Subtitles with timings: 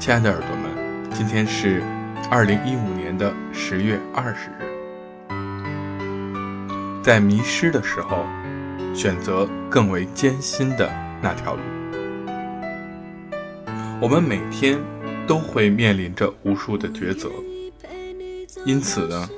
[0.00, 1.82] 亲爱的耳朵们，今天是
[2.30, 4.64] 二零一五年的十月二十日。
[7.02, 8.24] 在迷失的时候，
[8.94, 10.90] 选择更为艰辛的
[11.20, 11.60] 那条路。
[14.00, 14.78] 我们每天
[15.26, 17.28] 都会面临着无数的抉择，
[18.64, 19.28] 因此呢，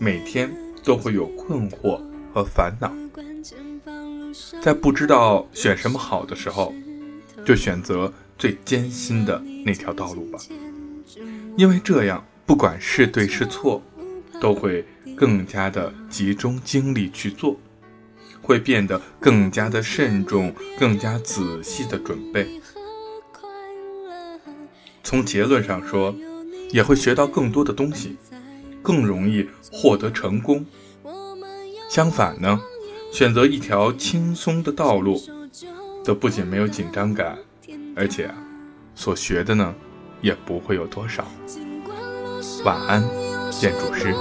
[0.00, 0.50] 每天
[0.82, 2.00] 都会有困惑
[2.32, 2.90] 和烦恼。
[4.62, 6.72] 在不知道选什么好的时候，
[7.44, 10.38] 就选择最艰辛的那条道路吧，
[11.56, 13.82] 因为这样不管是对是错，
[14.40, 17.58] 都会更加的集中精力去做，
[18.40, 22.60] 会变得更加的慎重，更加仔细的准备。
[25.02, 26.14] 从结论上说，
[26.70, 28.16] 也会学到更多的东西，
[28.82, 30.64] 更容易获得成功。
[31.90, 32.60] 相反呢？
[33.10, 35.18] 选择一条轻松的道路，
[36.04, 37.38] 则不仅没有紧张感，
[37.98, 38.30] 而且
[38.94, 39.74] 所学的呢，
[40.20, 41.26] 也不会有多少。
[42.64, 43.02] 晚安，
[43.50, 44.14] 建筑师。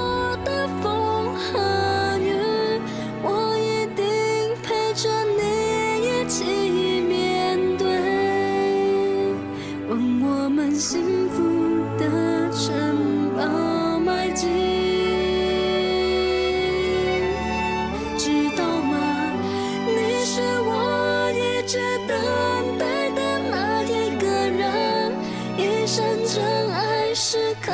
[27.68, 27.74] 可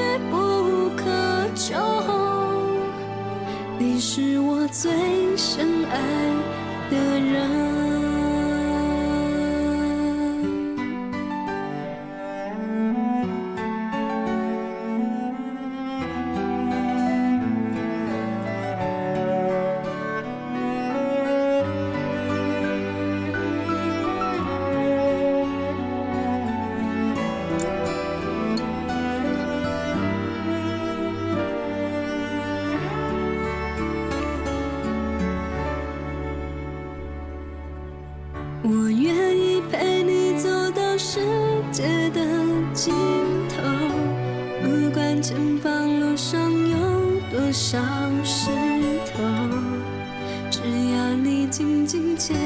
[0.00, 1.04] 遇不可
[1.56, 1.74] 求。
[3.76, 5.98] 你是我最深爱
[6.88, 7.65] 的人。
[38.68, 41.20] 我愿意陪你走到世
[41.70, 42.20] 界的
[42.72, 42.92] 尽
[43.48, 43.62] 头，
[44.60, 46.76] 不管前方路上有
[47.30, 47.78] 多少
[48.24, 48.50] 石
[49.06, 49.22] 头，
[50.50, 50.58] 只
[50.92, 52.36] 要你紧紧牵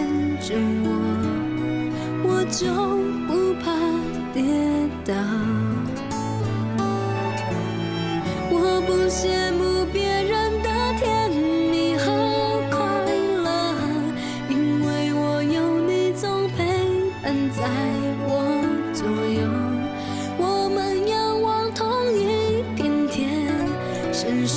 [0.42, 0.54] 着
[0.84, 0.90] 我，
[2.22, 2.66] 我就
[3.26, 3.72] 不怕
[4.34, 4.44] 跌
[5.06, 5.39] 倒。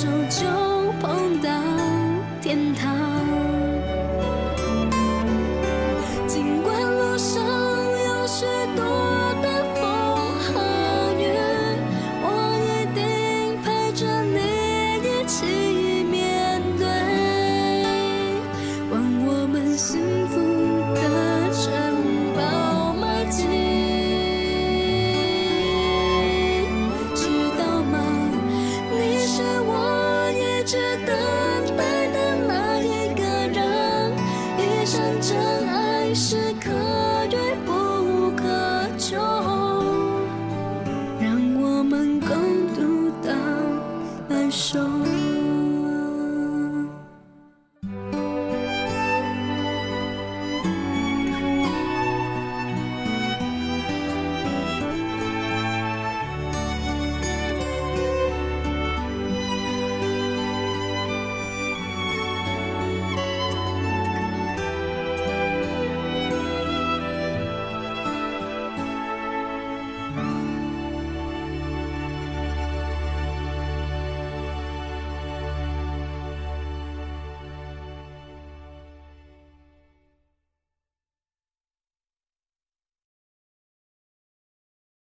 [0.04, 0.63] 手就
[44.72, 45.33] 手